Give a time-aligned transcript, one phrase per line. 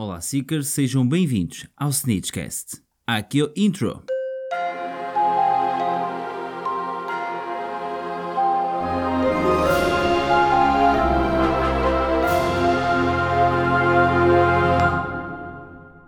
[0.00, 2.80] Olá, Seekers, sejam bem-vindos ao Snitchcast.
[3.04, 4.04] Aqui é o intro.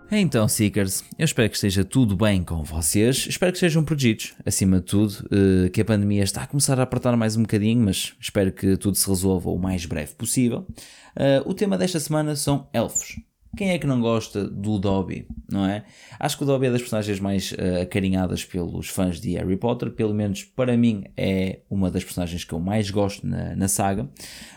[0.09, 3.27] Então, Seekers, eu espero que esteja tudo bem com vocês.
[3.27, 6.83] Espero que estejam protegidos, acima de tudo, eh, que a pandemia está a começar a
[6.83, 10.65] apertar mais um bocadinho, mas espero que tudo se resolva o mais breve possível.
[11.13, 13.17] Eh, o tema desta semana são elfos.
[13.55, 15.83] Quem é que não gosta do Dobby, não é?
[16.17, 19.91] Acho que o Dobby é das personagens mais uh, acarinhadas pelos fãs de Harry Potter,
[19.91, 24.09] pelo menos para mim é uma das personagens que eu mais gosto na, na saga.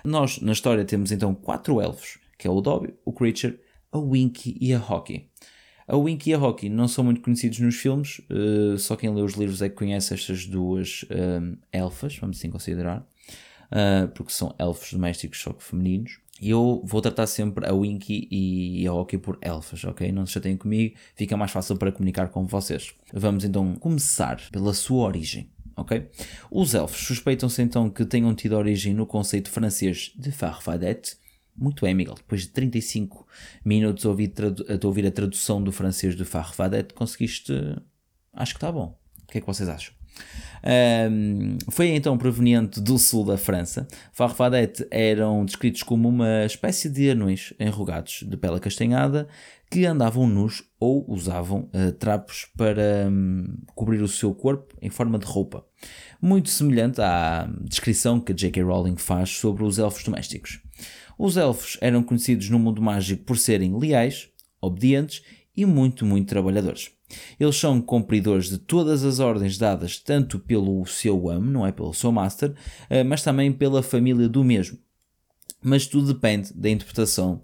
[0.04, 3.58] Nós, na história, temos então quatro elfos, que é o Dobby, o Creature,
[3.90, 5.28] a Winky e a Hockey.
[5.88, 9.22] A Winky e a Hockey não são muito conhecidos nos filmes, uh, só quem lê
[9.22, 13.06] os livros é que conhece estas duas um, elfas, vamos assim considerar,
[13.70, 16.23] uh, porque são elfos domésticos, só que femininos.
[16.46, 20.12] Eu vou tratar sempre a Winky e a Hockey por elfas, ok?
[20.12, 22.92] Não se chateiem comigo, fica mais fácil para comunicar com vocês.
[23.14, 26.06] Vamos então começar pela sua origem, ok?
[26.50, 31.16] Os elfos suspeitam-se então que tenham tido origem no conceito francês de Farfadet.
[31.56, 32.16] Muito bem, Miguel.
[32.16, 33.26] Depois de 35
[33.64, 37.54] minutos a ouvir, a ouvir a tradução do francês de Farfadet, conseguiste.
[38.34, 38.98] Acho que está bom.
[39.22, 39.94] O que é que vocês acham?
[40.64, 43.86] Um, foi então proveniente do sul da França.
[44.12, 49.28] Farfadet eram descritos como uma espécie de anões enrugados de pele castanhada
[49.70, 55.18] que andavam nus ou usavam uh, trapos para um, cobrir o seu corpo em forma
[55.18, 55.66] de roupa.
[56.22, 58.62] Muito semelhante à descrição que J.K.
[58.62, 60.60] Rowling faz sobre os elfos domésticos.
[61.18, 64.28] Os elfos eram conhecidos no mundo mágico por serem leais,
[64.60, 65.22] obedientes
[65.56, 66.93] e muito, muito trabalhadores.
[67.38, 71.92] Eles são cumpridores de todas as ordens dadas tanto pelo seu amo, não é pelo
[71.92, 72.54] seu master,
[72.88, 74.78] eh, mas também pela família do mesmo.
[75.62, 77.42] Mas tudo depende da interpretação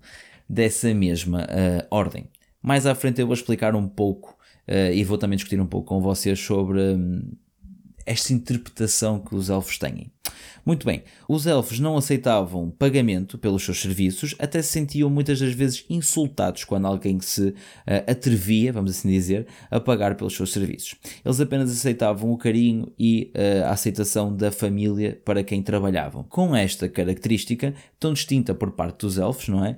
[0.49, 2.29] dessa mesma uh, ordem.
[2.61, 4.37] Mais à frente eu vou explicar um pouco
[4.69, 7.23] uh, e vou também discutir um pouco com vocês sobre um,
[8.07, 10.11] esta interpretação que os elfos têm.
[10.65, 15.53] Muito bem, os elfos não aceitavam pagamento pelos seus serviços, até se sentiam muitas das
[15.53, 17.55] vezes insultados quando alguém se uh,
[18.07, 20.97] atrevia, vamos assim dizer, a pagar pelos seus serviços.
[21.25, 26.25] Eles apenas aceitavam o carinho e uh, a aceitação da família para quem trabalhavam.
[26.25, 29.77] Com esta característica, tão distinta por parte dos elfos, não é?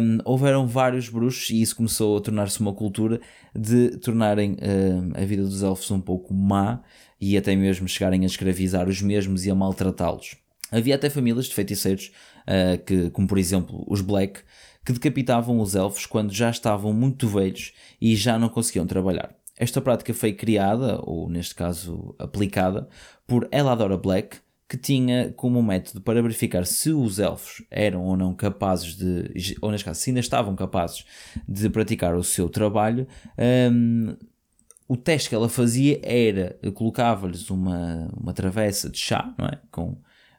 [0.00, 3.20] Um, houveram vários bruxos e isso começou a tornar-se uma cultura
[3.54, 6.80] de tornarem uh, a vida dos elfos um pouco má
[7.20, 10.36] e até mesmo chegarem a escravizar os mesmos e a maltratá-los.
[10.70, 12.10] Havia até famílias de feiticeiros,
[12.42, 14.40] uh, que, como por exemplo os Black,
[14.84, 19.34] que decapitavam os elfos quando já estavam muito velhos e já não conseguiam trabalhar.
[19.56, 22.88] Esta prática foi criada, ou neste caso aplicada,
[23.26, 24.38] por Eladora Black,
[24.68, 29.70] que tinha como método para verificar se os elfos eram ou não capazes de, ou
[29.70, 31.04] neste caso, se ainda estavam capazes
[31.46, 33.06] de praticar o seu trabalho,
[33.70, 34.16] um,
[34.86, 39.58] o teste que ela fazia era colocava-lhes uma, uma travessa de chá, não é?
[39.70, 39.90] Com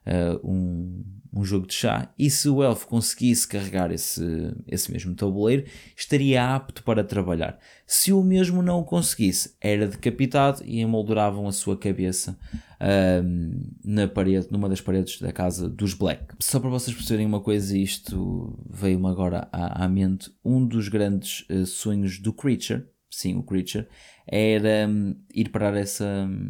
[0.06, 4.23] uh, um, um jogo de chá, e se o elfo conseguisse carregar esse,
[4.67, 7.59] esse mesmo tabuleiro, estaria apto para trabalhar.
[7.85, 12.38] Se o mesmo não o conseguisse, era decapitado e emolduravam a sua cabeça
[12.75, 16.35] uh, na parede, numa das paredes da casa dos Black.
[16.39, 21.45] Só para vocês perceberem uma coisa, isto veio-me agora à, à mente, um dos grandes
[21.50, 23.88] uh, sonhos do Creature, sim, o Creature,
[24.27, 26.49] era um, ir parar essa, um,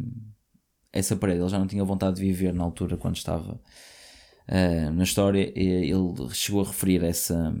[0.92, 1.40] essa parede.
[1.40, 3.60] Ele já não tinha vontade de viver na altura quando estava
[4.48, 5.52] uh, na história.
[5.54, 5.92] ele
[6.32, 7.54] chegou a referir essa,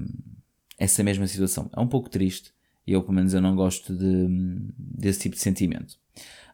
[0.78, 1.70] essa mesma situação.
[1.76, 2.54] É um pouco triste.
[2.86, 4.26] E eu, pelo menos, eu não gosto de,
[4.78, 5.98] desse tipo de sentimento.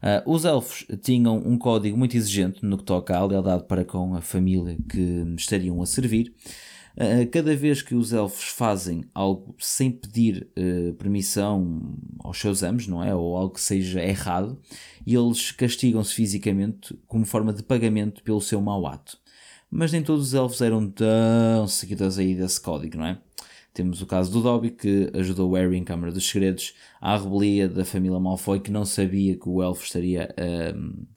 [0.01, 4.15] Uh, os elfos tinham um código muito exigente no que toca à lealdade para com
[4.15, 6.33] a família que estariam a servir.
[6.95, 12.87] Uh, cada vez que os elfos fazem algo sem pedir uh, permissão aos seus amos,
[12.87, 13.15] não é?
[13.15, 14.59] Ou algo que seja errado,
[15.05, 19.17] eles castigam-se fisicamente como forma de pagamento pelo seu mau ato.
[19.71, 23.19] Mas nem todos os elfos eram tão seguidores aí desse código, não é?
[23.73, 27.83] Temos o caso do Dobby, que ajudou Harry em Câmara dos Segredos, à rebelia da
[27.83, 30.29] família Malfoy, que não sabia que o elfo estaria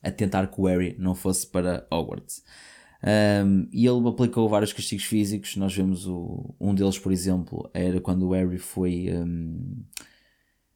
[0.03, 2.43] a tentar que o Harry não fosse para Hogwarts.
[3.03, 5.57] Um, e ele aplicou vários castigos físicos.
[5.57, 9.85] Nós vemos o, um deles, por exemplo, era quando o Harry foi um,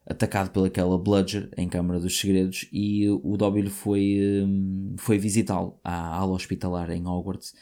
[0.07, 6.17] atacado pelaquela Bludger em Câmara dos Segredos e o Dobby foi, um, foi visitá-lo à
[6.17, 7.55] ala hospitalar em Hogwarts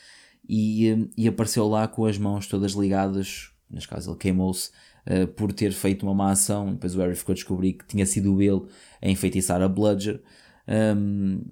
[0.48, 3.50] e, e apareceu lá com as mãos todas ligadas.
[3.70, 4.70] Neste caso, ele queimou-se
[5.06, 6.72] uh, por ter feito uma má ação.
[6.72, 8.62] Depois o Harry ficou a descobrir que tinha sido ele
[9.02, 10.22] a enfeitiçar a Bludger.
[10.66, 11.42] Um,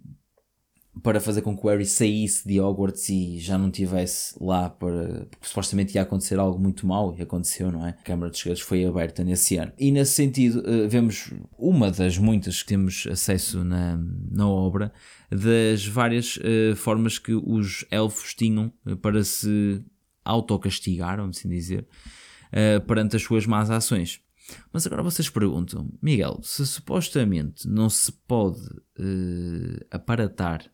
[1.02, 5.26] para fazer com que o Harry saísse de Hogwarts e já não tivesse lá para.
[5.30, 7.90] porque supostamente ia acontecer algo muito mau e aconteceu, não é?
[7.90, 9.72] A Câmara dos Segredos foi aberta nesse ano.
[9.78, 13.98] E nesse sentido, uh, vemos uma das muitas que temos acesso na,
[14.30, 14.92] na obra
[15.30, 18.72] das várias uh, formas que os elfos tinham
[19.02, 19.82] para se
[20.24, 21.86] autocastigar, vamos assim dizer,
[22.84, 24.20] perante as suas más ações.
[24.72, 28.60] Mas agora vocês perguntam, Miguel, se supostamente não se pode
[29.88, 30.68] aparatar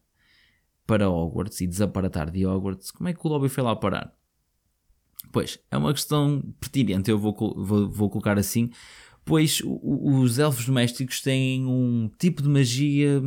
[0.86, 4.12] para Hogwarts e desaparatar de Hogwarts, como é que o Lobby foi lá parar?
[5.30, 8.70] Pois, é uma questão pertinente, eu vou, vou, vou colocar assim,
[9.24, 13.22] pois os elfos domésticos têm um tipo de magia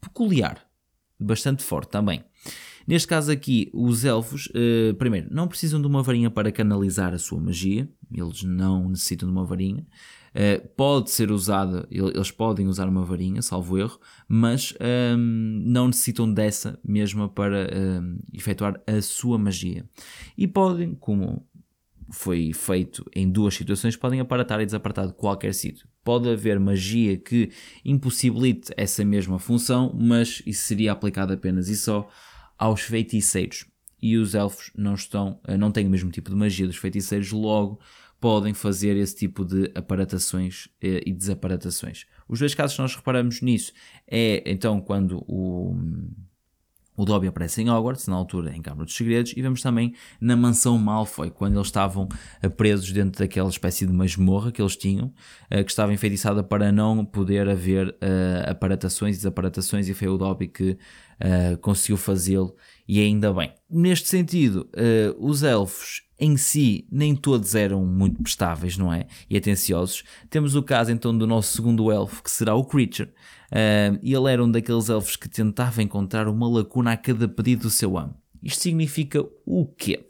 [0.00, 0.64] peculiar,
[1.18, 2.24] bastante forte também.
[2.86, 7.18] Neste caso aqui, os elfos, uh, primeiro, não precisam de uma varinha para canalizar a
[7.18, 9.86] sua magia, eles não necessitam de uma varinha.
[10.34, 13.98] Uh, pode ser usada, eles podem usar uma varinha, salvo erro,
[14.28, 19.88] mas um, ehm, não necessitam dessa mesma para um, ehm, efetuar a sua magia.
[20.36, 21.46] E podem, como
[22.10, 25.86] foi feito em duas situações, podem aparatar e desaparatar de qualquer sítio.
[26.02, 27.50] Pode haver magia que
[27.84, 32.08] impossibilite essa mesma função, mas isso seria aplicado apenas e só
[32.56, 33.66] aos feiticeiros.
[34.00, 37.32] E os elfos não estão, eh, não têm o mesmo tipo de magia dos feiticeiros,
[37.32, 37.80] logo
[38.20, 42.04] podem fazer esse tipo de aparatações eh, e desaparatações.
[42.28, 43.72] Os dois casos que nós reparamos nisso
[44.06, 45.74] é então quando o,
[46.96, 50.36] o Dobby aparece em Hogwarts, na altura em Câmara dos Segredos, e vemos também na
[50.36, 52.08] mansão Malfoy, quando eles estavam
[52.42, 55.12] eh, presos dentro daquela espécie de masmorra que eles tinham,
[55.48, 57.96] que estava enfeitiçada para não poder haver
[58.46, 60.76] aparatações e desaparatações, e foi o Dobby que
[61.20, 62.54] uh, conseguiu fazê-lo
[62.86, 63.52] e ainda bem.
[63.70, 69.06] Neste sentido, uh, os elfos em si nem todos eram muito prestáveis, não é?
[69.30, 70.02] E atenciosos.
[70.28, 73.10] Temos o caso então do nosso segundo elfo, que será o Creature.
[73.50, 77.70] Uh, ele era um daqueles elfos que tentava encontrar uma lacuna a cada pedido do
[77.70, 78.14] seu amo.
[78.42, 80.04] Isto significa o quê?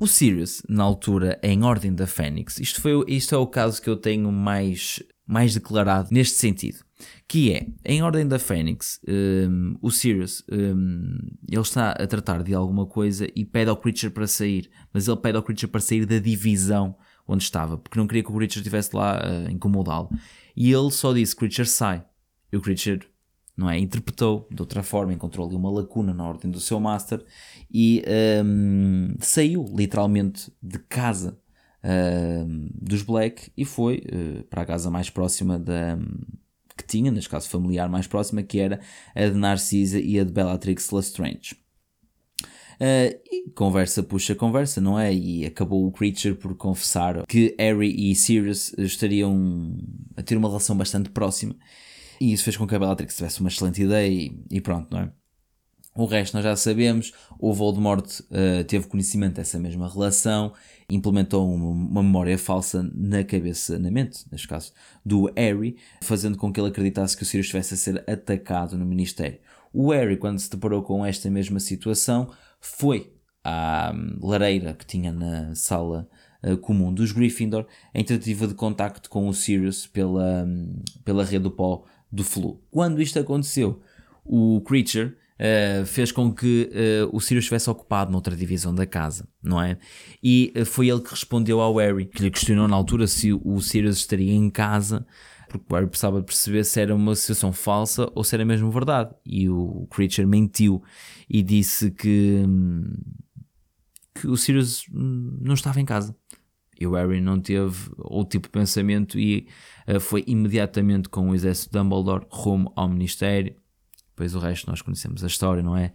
[0.00, 3.88] O Sirius, na altura, em Ordem da Fênix, isto, foi, isto é o caso que
[3.88, 5.00] eu tenho mais,
[5.32, 6.84] mais declarado neste sentido
[7.32, 11.16] que é, em Ordem da Fênix, um, o Sirius, um,
[11.48, 15.16] ele está a tratar de alguma coisa e pede ao Creature para sair, mas ele
[15.16, 16.94] pede ao Creature para sair da divisão
[17.26, 20.10] onde estava, porque não queria que o Creature estivesse lá a incomodá-lo.
[20.54, 22.04] E ele só disse, Creature sai.
[22.52, 23.00] E o Creature,
[23.56, 27.24] não é, interpretou de outra forma, encontrou ali uma lacuna na ordem do seu Master
[27.72, 28.02] e
[28.44, 31.38] um, saiu literalmente de casa
[31.84, 35.98] hum, dos Black e foi uh, para a casa mais próxima da
[36.76, 38.80] que tinha, neste caso familiar mais próxima, que era
[39.14, 41.56] a de Narcisa e a de Bellatrix Lestrange.
[42.80, 45.14] Uh, e conversa puxa conversa, não é?
[45.14, 49.76] E acabou o Creature por confessar que Harry e Sirius estariam
[50.16, 51.54] a ter uma relação bastante próxima.
[52.20, 55.00] E isso fez com que a Bellatrix tivesse uma excelente ideia e, e pronto, não
[55.00, 55.12] é?
[55.94, 57.12] O resto nós já sabemos.
[57.38, 60.54] O Voldemort uh, teve conhecimento dessa mesma relação,
[60.88, 64.72] implementou uma, uma, memória falsa na cabeça, na mente, neste caso,
[65.04, 68.86] do Harry, fazendo com que ele acreditasse que o Sirius estivesse a ser atacado no
[68.86, 69.38] Ministério.
[69.72, 72.30] O Harry, quando se deparou com esta mesma situação,
[72.60, 73.12] foi
[73.44, 76.08] à hum, lareira que tinha na sala
[76.42, 81.44] uh, comum dos Gryffindor em tentativa de contacto com o Sirius pela, um, pela rede
[81.44, 82.62] do pó do Flu.
[82.70, 83.82] Quando isto aconteceu,
[84.24, 89.28] o Creature uh, fez com que uh, o Sirius estivesse ocupado noutra divisão da casa,
[89.42, 89.76] não é?
[90.22, 93.60] E uh, foi ele que respondeu ao Harry, que lhe questionou na altura se o
[93.60, 95.04] Sirius estaria em casa,
[95.48, 99.14] porque o Harry precisava perceber se era uma situação falsa ou se era mesmo verdade.
[99.26, 100.82] E o Creature mentiu
[101.28, 102.94] e disse que, hum,
[104.14, 106.16] que o Sirius hum, não estava em casa.
[106.80, 109.46] E o Harry não teve outro tipo de pensamento e
[109.86, 113.54] uh, foi imediatamente com o exército de Dumbledore rumo ao Ministério.
[114.22, 115.92] Depois o resto nós conhecemos a história, não é?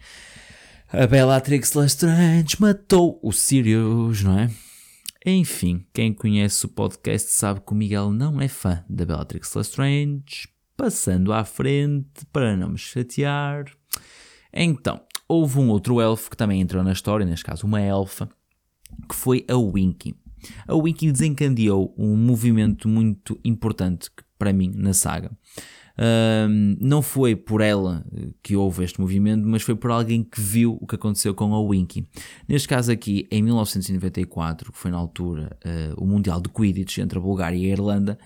[0.92, 4.52] A Bellatrix Lestrange matou o Sirius, não é?
[5.26, 10.50] Enfim, quem conhece o podcast sabe que o Miguel não é fã da Bellatrix Lestrange.
[10.76, 13.64] Passando à frente para não me chatear.
[14.52, 18.28] Então, houve um outro elfo que também entrou na história, neste caso uma elfa,
[19.08, 20.18] que foi a Winky.
[20.68, 25.32] A Winky desencadeou um movimento muito importante para mim na saga.
[26.80, 28.06] Não foi por ela
[28.44, 31.70] que houve este movimento, mas foi por alguém que viu o que aconteceu com a
[31.70, 32.08] Winky.
[32.48, 37.18] Neste caso aqui, em 1994, que foi na altura uh, o Mundial de Quidditch entre
[37.18, 38.18] a Bulgária e a Irlanda,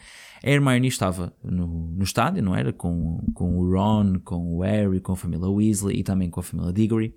[0.44, 2.74] a Hermione estava no, no estádio, não era?
[2.74, 6.44] Com, com o Ron, com o Harry, com a família Weasley e também com a
[6.44, 7.14] família Diggory.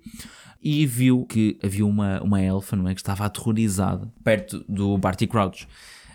[0.61, 2.93] E viu que havia uma, uma elfa, não é?
[2.93, 5.67] Que estava aterrorizada perto do Barty Crouch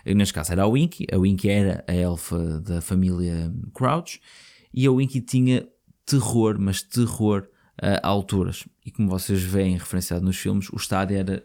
[0.05, 4.19] neste caso era a Winky, a Winky era a elfa da família Crouch,
[4.73, 5.67] e a Winky tinha
[6.05, 7.47] terror, mas terror
[7.81, 8.67] a alturas.
[8.85, 11.43] E como vocês veem referenciado nos filmes, o estádio era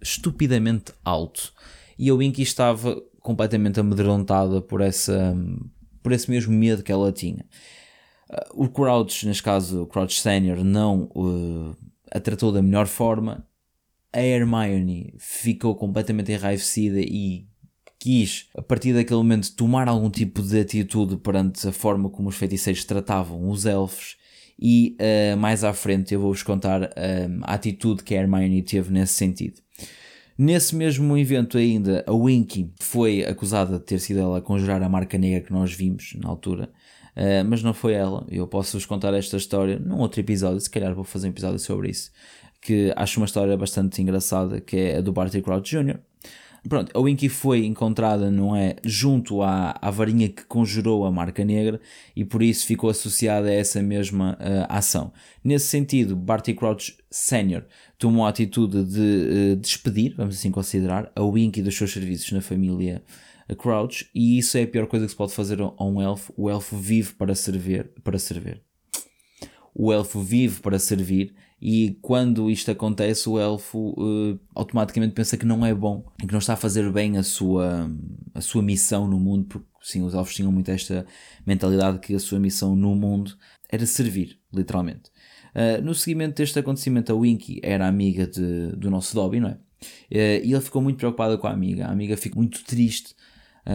[0.00, 1.52] estupidamente alto.
[1.98, 5.34] E a Winky estava completamente amedrontada por, essa,
[6.02, 7.44] por esse mesmo medo que ela tinha.
[8.30, 11.76] Uh, o Crouch, neste caso o Crouch Senior, não uh,
[12.10, 13.46] a tratou da melhor forma.
[14.12, 17.46] A Hermione ficou completamente enraivecida e
[18.06, 22.36] quis, a partir daquele momento, tomar algum tipo de atitude perante a forma como os
[22.36, 24.16] feiticeiros tratavam os elfos.
[24.56, 26.86] E uh, mais à frente eu vou-vos contar uh,
[27.42, 29.60] a atitude que a Hermione teve nesse sentido.
[30.38, 34.88] Nesse mesmo evento ainda, a Winky foi acusada de ter sido ela a conjurar a
[34.88, 36.70] marca negra que nós vimos na altura,
[37.16, 38.24] uh, mas não foi ela.
[38.30, 41.90] Eu posso-vos contar esta história num outro episódio, se calhar vou fazer um episódio sobre
[41.90, 42.12] isso,
[42.62, 45.98] que acho uma história bastante engraçada, que é a do Barty Crouch Jr.,
[46.68, 51.44] Pronto, a Winky foi encontrada, não é, junto à, à varinha que conjurou a marca
[51.44, 51.80] negra
[52.14, 55.12] e por isso ficou associada a essa mesma uh, ação.
[55.44, 57.64] Nesse sentido, Barty Crouch Sr.
[57.98, 62.40] tomou a atitude de uh, despedir, vamos assim considerar, a Winky dos seus serviços na
[62.40, 63.02] família
[63.54, 66.32] Crouch e isso é a pior coisa que se pode fazer a um elfo.
[66.36, 68.60] O elfo vive para servir, para servir.
[69.72, 75.46] O elfo vive para servir e quando isto acontece, o elfo uh, automaticamente pensa que
[75.46, 77.90] não é bom, que não está a fazer bem a sua,
[78.34, 81.06] a sua missão no mundo, porque sim, os elfos tinham muito esta
[81.46, 83.36] mentalidade que a sua missão no mundo
[83.70, 85.10] era servir, literalmente.
[85.54, 89.52] Uh, no seguimento deste acontecimento, a Winky era amiga de, do nosso Dobby, não é?
[89.52, 91.86] Uh, e ele ficou muito preocupada com a amiga.
[91.86, 93.14] A amiga ficou muito triste,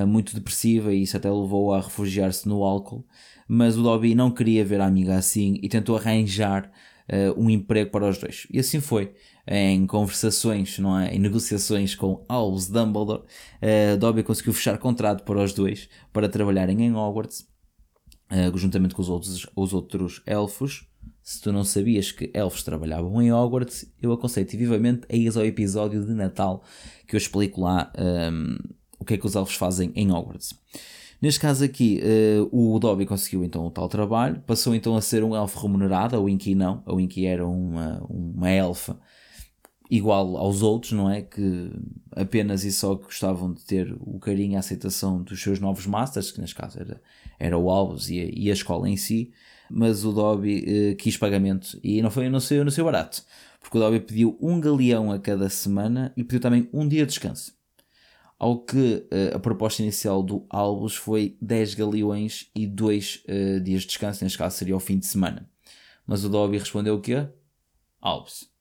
[0.08, 3.06] muito depressiva, e isso até levou a refugiar-se no álcool.
[3.46, 6.72] Mas o Dobby não queria ver a amiga assim e tentou arranjar
[7.12, 8.48] uh, um emprego para os dois.
[8.50, 9.14] E assim foi.
[9.48, 11.16] Em conversações, não é?
[11.16, 16.80] em negociações com Albus Dumbledore, uh, Dobby conseguiu fechar contrato para os dois para trabalharem
[16.84, 17.48] em Hogwarts,
[18.32, 20.88] uh, juntamente com os outros, os outros elfos.
[21.24, 25.46] Se tu não sabias que elfos trabalhavam em Hogwarts, eu aconselho-te vivamente a ir ao
[25.46, 26.64] episódio de Natal
[27.08, 28.58] que eu explico lá um, ehm,
[29.00, 30.54] o que é que os elfos fazem em Hogwarts.
[31.22, 35.24] Neste caso aqui, uh, o Dobby conseguiu então o tal trabalho, passou então a ser
[35.24, 39.00] um elfo remunerado, a Winky não, a Winky era uma, uma elfa
[39.88, 41.22] igual aos outros, não é?
[41.22, 41.72] Que
[42.16, 46.32] apenas e só gostavam de ter o carinho e a aceitação dos seus novos masters,
[46.32, 47.00] que neste caso era,
[47.38, 49.32] era o Albus e a, e a escola em si,
[49.70, 53.22] mas o Dobby uh, quis pagamento e não foi no seu, no seu barato,
[53.60, 57.10] porque o Dobby pediu um galeão a cada semana e pediu também um dia de
[57.10, 57.61] descanso
[58.42, 63.60] ao que uh, a proposta inicial do Albus foi 10 galeões e 2 uh, eh,
[63.60, 65.48] dias de descanso, neste caso seria o fim de semana.
[66.08, 67.28] Mas o Dobby respondeu o quê?
[68.02, 68.52] Albus,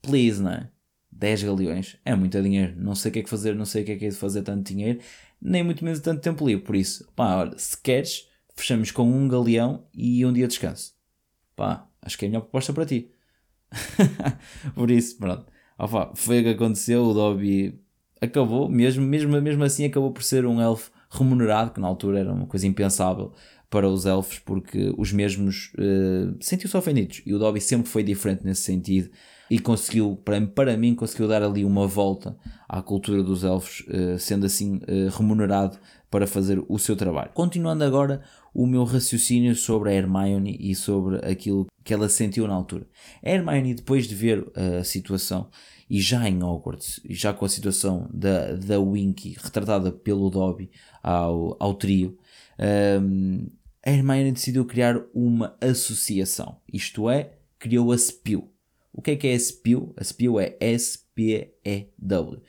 [0.00, 0.70] please, não é?
[1.10, 3.86] 10 galeões é muito dinheiro, não sei o que é que fazer, não sei o
[3.86, 5.00] que é que é de fazer tanto dinheiro,
[5.42, 9.26] nem muito menos tanto tempo livre, por isso, pá, olha, se queres, fechamos com um
[9.26, 10.94] galeão e um dia de descanso.
[11.56, 13.10] Pá, acho que é a melhor proposta para ti.
[14.76, 15.44] por isso, pronto.
[15.76, 17.80] Opa, foi o que aconteceu, o Dobby
[18.20, 22.32] acabou, mesmo, mesmo, mesmo assim, acabou por ser um elfo remunerado, que na altura era
[22.32, 23.32] uma coisa impensável
[23.70, 27.22] para os elfos, porque os mesmos uh, sentiam-se ofendidos.
[27.24, 29.10] E o Dobby sempre foi diferente nesse sentido
[29.50, 32.36] e conseguiu, para, para mim, conseguiu dar ali uma volta
[32.68, 35.78] à cultura dos elfos, uh, sendo assim uh, remunerado
[36.10, 37.30] para fazer o seu trabalho.
[37.34, 38.22] Continuando agora
[38.54, 42.86] o meu raciocínio sobre a Hermione e sobre aquilo que ela sentiu na altura.
[43.22, 44.46] A Hermione, depois de ver
[44.80, 45.48] a situação
[45.88, 50.70] e já em Hogwarts, e já com a situação da, da Winky retratada pelo Dobby
[51.02, 52.18] ao, ao trio,
[53.02, 53.46] um,
[53.84, 56.60] a Hermione decidiu criar uma associação.
[56.70, 58.50] Isto é, criou a SPEW.
[58.92, 59.94] O que é que é SPEW?
[59.96, 62.42] A SPEW é S-P-E-W,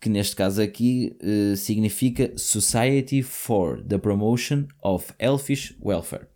[0.00, 6.26] que neste caso aqui uh, significa Society for the Promotion of Elfish Welfare.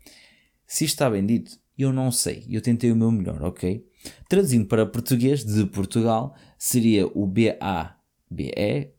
[0.67, 2.45] Se está bem dito, eu não sei.
[2.49, 3.87] Eu tentei o meu melhor, ok?
[4.29, 8.91] Traduzindo para português de Portugal, seria o B-A-B-E,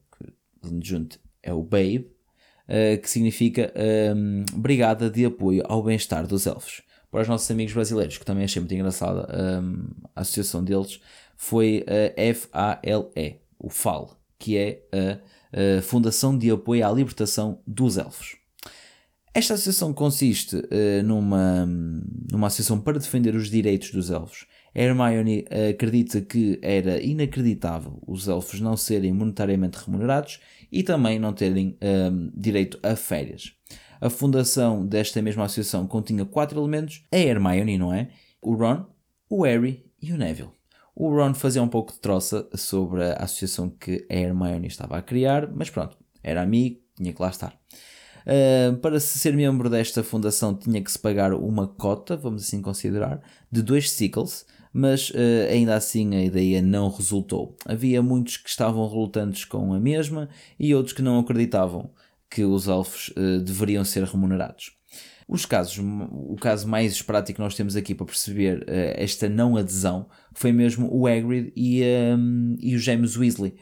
[0.82, 2.12] junto é o BABE,
[2.68, 3.74] uh, que significa
[4.16, 6.82] um, Brigada de Apoio ao Bem-Estar dos Elfos.
[7.12, 9.28] Para os nossos amigos brasileiros, que também achei muito engraçada
[9.62, 11.00] um, a associação deles,
[11.36, 17.98] foi a F-A-L-E, o FAL, que é a, a Fundação de Apoio à Libertação dos
[17.98, 18.38] Elfos.
[19.34, 26.22] Esta associação consiste uh, numa, numa associação para defender os direitos dos elfos Hermione acredita
[26.22, 30.40] que era inacreditável os elfos não serem monetariamente remunerados
[30.72, 33.54] e também não terem um, direito a férias.
[34.02, 38.10] A fundação desta mesma associação continha quatro elementos: a Hermione, não é?
[38.42, 38.86] O Ron,
[39.30, 40.52] o Harry e o Neville.
[40.96, 45.02] O Ron fazia um pouco de troça sobre a associação que a Hermione estava a
[45.02, 47.58] criar, mas pronto, era amigo, tinha que lá estar.
[48.26, 53.22] Uh, para ser membro desta fundação tinha que se pagar uma cota, vamos assim considerar,
[53.52, 57.56] de dois sickles, mas uh, ainda assim a ideia não resultou.
[57.66, 60.30] Havia muitos que estavam relutantes com a mesma
[60.60, 61.90] e outros que não acreditavam
[62.30, 64.72] que os elfos uh, deveriam ser remunerados.
[65.28, 65.78] Os casos,
[66.12, 70.52] o caso mais prático que nós temos aqui para perceber uh, esta não adesão foi
[70.52, 71.84] mesmo o Hagrid e,
[72.18, 73.56] um, e o James Weasley,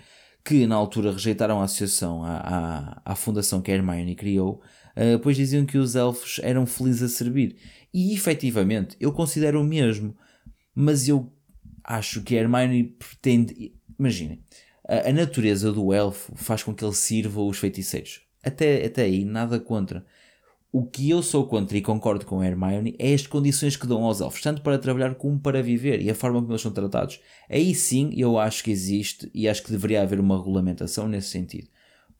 [0.46, 4.62] que na altura rejeitaram a associação à, à, à fundação que a Hermione criou,
[4.96, 7.58] uh, pois diziam que os elfos eram felizes a servir.
[7.94, 10.16] E efetivamente, eu considero o mesmo,
[10.74, 11.34] mas eu
[11.84, 13.74] acho que a Hermione pretende.
[14.00, 14.42] Imaginem,
[14.88, 18.27] a, a natureza do elfo faz com que ele sirva os feiticeiros.
[18.48, 20.06] Até, até aí, nada contra.
[20.72, 24.04] O que eu sou contra e concordo com a Hermione é as condições que dão
[24.04, 27.20] aos elfos, tanto para trabalhar como para viver e a forma como eles são tratados.
[27.50, 31.68] Aí sim eu acho que existe e acho que deveria haver uma regulamentação nesse sentido.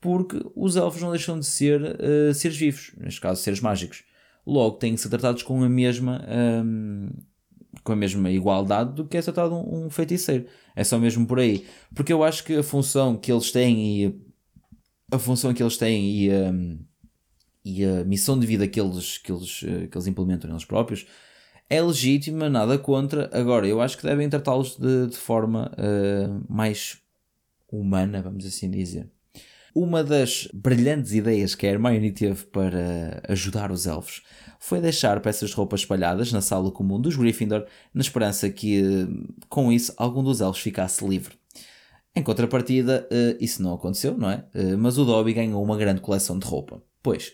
[0.00, 4.04] Porque os elfos não deixam de ser uh, seres vivos, neste caso seres mágicos.
[4.46, 6.24] Logo têm que ser tratados com a mesma
[6.64, 7.10] um,
[7.84, 10.46] com a mesma igualdade do que é tratado um, um feiticeiro.
[10.74, 11.66] É só mesmo por aí.
[11.94, 14.27] Porque eu acho que a função que eles têm e
[15.10, 16.78] a função que eles têm e um,
[17.64, 21.06] e a missão de vida que eles, que eles, eh, que eles implementam neles próprios
[21.68, 23.28] é legítima, nada contra.
[23.32, 26.98] Agora, eu acho que devem tratá-los de, de, forma uh, mais
[27.70, 29.10] humana, vamos assim dizer.
[29.74, 34.22] Uma das brilhantes ideias que a Hermione teve para ajudar os elfos
[34.58, 38.82] foi deixar peças de roupa espalhadas na sala comum dos Gryffindor, na esperança que,
[39.50, 41.36] com isso, algum dos elfos ficasse livre.
[42.18, 44.44] Em contrapartida, uh, isso não aconteceu, não é?
[44.52, 46.82] Uh, mas o Dobby ganhou uma grande coleção de roupa.
[47.00, 47.32] Pois,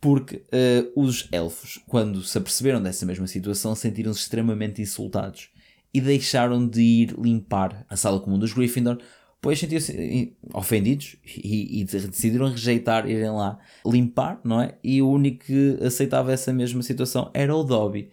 [0.00, 5.50] porque uh, os elfos, quando se aperceberam dessa mesma situação, sentiram-se extremamente insultados
[5.92, 8.98] e deixaram de ir limpar a sala comum dos Gryffindor,
[9.38, 14.78] pois sentiam-se eh, ofendidos e, e, decidiram rejeitar irem lá limpar, não é?
[14.82, 18.08] E o único que aceitava essa mesma situação era o Dobby.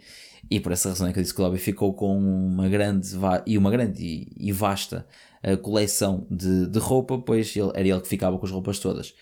[0.50, 3.10] E por essa razão é que o Dobby ficou com uma grande
[3.46, 5.06] e uma grande e, vasta
[5.44, 9.14] uh, coleção de, de roupa, pois ele, era ele que ficava com as roupas todas.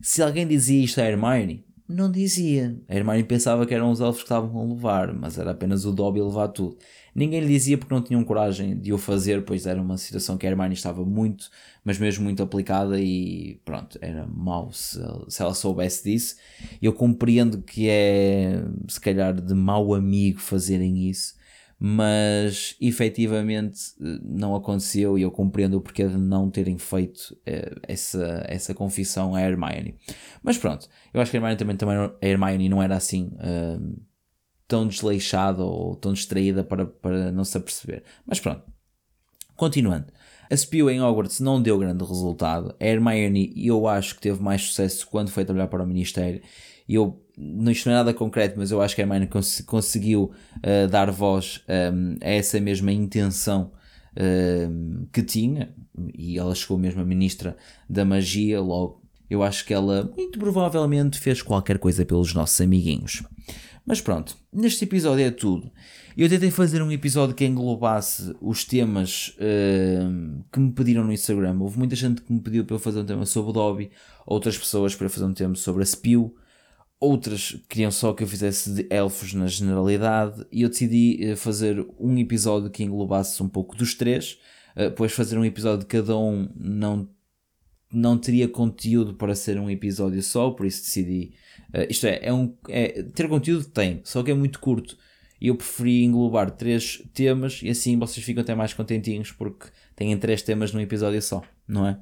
[0.00, 2.80] Se alguém dizia isto a Hermione, não dizia.
[2.88, 5.92] A Hermione pensava que eram os elfos que estavam a levar, mas era apenas o
[5.92, 6.76] Dobby a levar tudo.
[7.16, 10.46] Ninguém lhe dizia porque não tinham coragem de o fazer, pois era uma situação que
[10.46, 11.48] a Hermione estava muito,
[11.82, 16.36] mas mesmo muito aplicada e pronto, era mau se, se ela soubesse disso.
[16.80, 21.34] Eu compreendo que é, se calhar, de mau amigo fazerem isso,
[21.78, 27.74] mas efetivamente eh, não aconteceu e eu compreendo o porquê de não terem feito eh,
[27.82, 29.94] essa, essa confissão à Hermione.
[30.42, 33.96] Mas pronto, eu acho que a Hermione também, também a Hermione não era assim uh,
[34.68, 38.02] tão desleixada ou tão distraída para, para não se aperceber.
[38.26, 38.62] Mas pronto,
[39.56, 40.06] continuando.
[40.50, 42.74] A Spew em Hogwarts não deu grande resultado.
[42.78, 46.40] A Hermione, eu acho que teve mais sucesso quando foi trabalhar para o Ministério.
[46.88, 50.32] Eu não, isto não é nada concreto, mas eu acho que a Hermione cons conseguiu
[50.58, 53.72] uh, dar voz um, ehm, a essa mesma intenção
[54.12, 55.74] uh, que tinha,
[56.14, 57.56] e ela chegou mesmo a ministra
[57.90, 63.22] da magia, logo eu acho que ela muito provavelmente fez qualquer coisa pelos nossos amiguinhos.
[63.86, 65.70] Mas pronto, neste episódio é tudo.
[66.16, 71.56] Eu tentei fazer um episódio que englobasse os temas uh, que me pediram no Instagram.
[71.60, 73.92] Houve muita gente que me pediu para eu fazer um tema sobre o Dobby,
[74.26, 76.34] outras pessoas para fazer um tema sobre a Spew,
[76.98, 81.86] outras queriam só que eu fizesse de elfos na generalidade, e eu decidi uh, fazer
[81.96, 84.36] um episódio que englobasse um pouco dos três,
[84.74, 87.08] uh, pois fazer um episódio de cada um não
[87.92, 91.34] não teria conteúdo para ser um episódio só, por isso decidi.
[91.74, 94.96] Uh, isto é, é um, é, ter conteúdo tem, só que é muito curto.
[95.40, 100.16] E eu preferi englobar três temas e assim vocês ficam até mais contentinhos porque têm
[100.16, 102.00] três temas num episódio só, não é?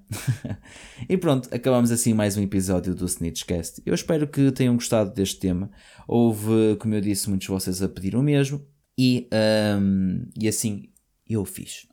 [1.09, 3.83] e pronto, acabamos assim mais um episódio do Snitchcast.
[3.85, 5.69] Eu espero que tenham gostado deste tema.
[6.07, 8.65] Houve, como eu disse, muitos de vocês a pedir o mesmo
[8.97, 9.29] e,
[9.81, 10.89] um, e assim
[11.29, 11.89] eu fiz.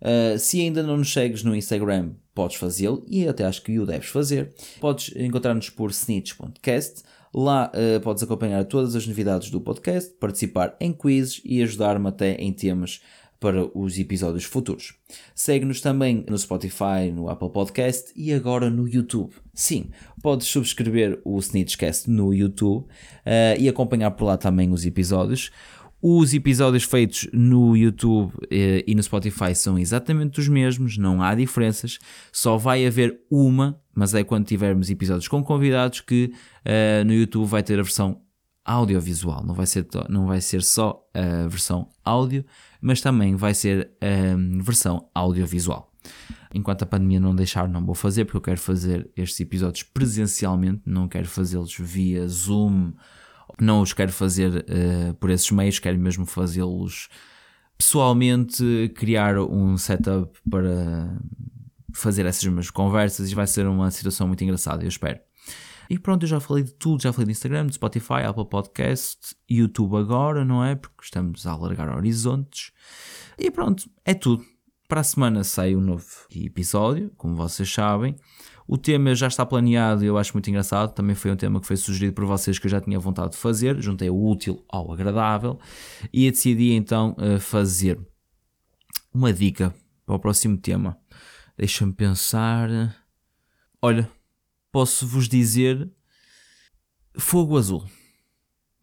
[0.00, 3.86] Uh, se ainda não nos segues no Instagram, podes fazê-lo e até acho que o
[3.86, 4.52] deves fazer.
[4.80, 7.02] Podes encontrar-nos por snitch.cast.
[7.34, 12.34] Lá uh, podes acompanhar todas as novidades do podcast, participar em quizzes e ajudar-me até
[12.34, 13.00] em temas
[13.40, 14.94] para os episódios futuros.
[15.34, 19.32] Segue-nos também no Spotify, no Apple Podcast e agora no YouTube.
[19.54, 19.90] Sim,
[20.22, 25.50] podes subscrever o Snitchcast no YouTube uh, e acompanhar por lá também os episódios.
[26.00, 31.34] Os episódios feitos no YouTube eh, e no Spotify são exatamente os mesmos, não há
[31.34, 31.98] diferenças,
[32.32, 36.32] só vai haver uma, mas é quando tivermos episódios com convidados que
[36.64, 38.22] uh, no YouTube vai ter a versão
[38.64, 42.44] audiovisual, não vai ser, não vai ser só a versão áudio,
[42.80, 45.92] mas também vai ser a versão audiovisual.
[46.54, 50.82] Enquanto a pandemia não deixar, não vou fazer, porque eu quero fazer estes episódios presencialmente,
[50.86, 52.92] não quero fazê-los via Zoom,
[53.60, 57.08] não os quero fazer uh, por esses meios, quero mesmo fazê-los
[57.76, 61.16] pessoalmente, criar um setup para
[61.92, 65.20] fazer essas mesmas conversas e vai ser uma situação muito engraçada, eu espero.
[65.90, 69.34] E pronto, eu já falei de tudo, já falei do Instagram, do Spotify, Apple Podcast,
[69.48, 70.74] YouTube agora, não é?
[70.74, 72.72] Porque estamos a alargar horizontes.
[73.38, 74.44] E pronto, é tudo.
[74.86, 78.16] Para a semana sai um novo episódio, como vocês sabem.
[78.68, 80.92] O tema já está planeado e eu acho muito engraçado.
[80.92, 83.38] Também foi um tema que foi sugerido por vocês que eu já tinha vontade de
[83.38, 83.80] fazer.
[83.80, 85.58] Juntei o útil ao agradável
[86.12, 87.98] e decidi então eh, fazer
[89.12, 90.98] uma dica para o próximo tema.
[91.56, 92.68] Deixa-me pensar.
[93.80, 94.06] Olha,
[94.70, 95.90] posso vos dizer
[97.16, 97.82] fogo azul.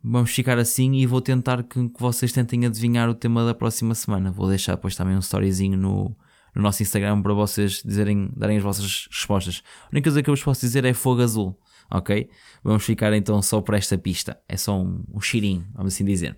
[0.04, 3.94] Vamos ficar assim e vou tentar que, que, vocês tentem adivinhar o tema da próxima
[3.94, 4.32] semana.
[4.32, 6.16] Vou deixar depois também um storyzinho no,
[6.56, 9.62] no nosso Instagram para vocês dizerem, darem as vossas respostas.
[9.84, 11.60] A única coisa que eu vos posso dizer é fogo azul,
[11.92, 12.30] ok?
[12.64, 14.40] Vamos ficar então só por esta pista.
[14.48, 16.38] É só um, um cheirinho, vamos assim dizer.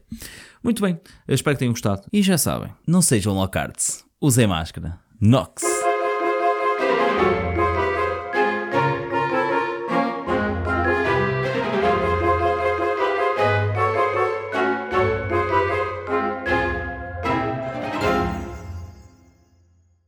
[0.63, 2.01] Muito bem, eu espero que tenham gostado.
[2.11, 4.99] E já sabem, não sejam locards, usem máscara.
[5.19, 5.76] Nox!